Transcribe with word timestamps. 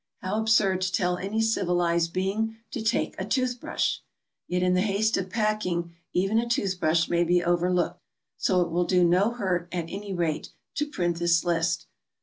How 0.23 0.39
absurd 0.39 0.81
to 0.81 0.91
tell 0.91 1.17
any 1.19 1.41
civilized 1.43 2.11
being 2.11 2.57
to 2.71 2.81
take 2.81 3.13
a 3.19 3.23
tooth 3.23 3.59
brush! 3.59 4.01
Yet 4.47 4.63
in 4.63 4.73
the 4.73 4.81
haste 4.81 5.15
of 5.15 5.29
packing 5.29 5.93
even 6.11 6.39
a 6.39 6.49
tooth 6.49 6.79
brush 6.79 7.07
may 7.07 7.23
be 7.23 7.43
overlooked. 7.43 8.01
So 8.35 8.61
it 8.61 8.71
will 8.71 8.85
do 8.85 9.03
no 9.03 9.29
hurt, 9.29 9.67
at 9.71 9.85
any 9.91 10.11
rate, 10.11 10.49
to 10.77 10.87
print 10.87 11.19
this 11.19 11.43
list. 11.45 11.85